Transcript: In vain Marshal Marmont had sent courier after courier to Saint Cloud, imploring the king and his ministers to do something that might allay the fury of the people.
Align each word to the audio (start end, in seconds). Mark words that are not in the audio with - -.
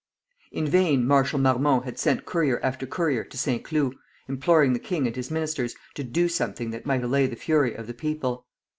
In 0.51 0.65
vain 0.67 1.05
Marshal 1.05 1.37
Marmont 1.37 1.85
had 1.85 1.99
sent 1.99 2.25
courier 2.25 2.59
after 2.63 2.87
courier 2.87 3.23
to 3.25 3.37
Saint 3.37 3.63
Cloud, 3.63 3.93
imploring 4.27 4.73
the 4.73 4.79
king 4.79 5.05
and 5.05 5.15
his 5.15 5.29
ministers 5.29 5.75
to 5.93 6.03
do 6.03 6.27
something 6.27 6.71
that 6.71 6.87
might 6.87 7.03
allay 7.03 7.27
the 7.27 7.35
fury 7.35 7.75
of 7.75 7.85
the 7.85 7.93
people. 7.93 8.47